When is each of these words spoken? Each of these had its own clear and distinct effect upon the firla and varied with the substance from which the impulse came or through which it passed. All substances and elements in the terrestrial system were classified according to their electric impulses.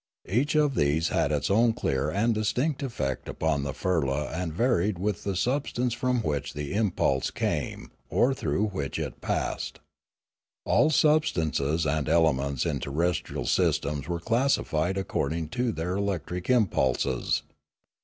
Each 0.27 0.55
of 0.55 0.73
these 0.73 1.09
had 1.09 1.31
its 1.31 1.51
own 1.51 1.73
clear 1.73 2.09
and 2.09 2.33
distinct 2.33 2.81
effect 2.81 3.29
upon 3.29 3.61
the 3.61 3.71
firla 3.71 4.33
and 4.33 4.51
varied 4.51 4.97
with 4.97 5.23
the 5.23 5.35
substance 5.35 5.93
from 5.93 6.23
which 6.23 6.55
the 6.55 6.73
impulse 6.73 7.29
came 7.29 7.91
or 8.09 8.33
through 8.33 8.69
which 8.69 8.97
it 8.97 9.21
passed. 9.21 9.79
All 10.65 10.89
substances 10.89 11.85
and 11.85 12.09
elements 12.09 12.65
in 12.65 12.77
the 12.77 12.85
terrestrial 12.85 13.45
system 13.45 14.01
were 14.07 14.19
classified 14.19 14.97
according 14.97 15.49
to 15.49 15.71
their 15.71 15.97
electric 15.97 16.49
impulses. 16.49 17.43